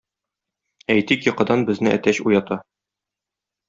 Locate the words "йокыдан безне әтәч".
1.29-2.25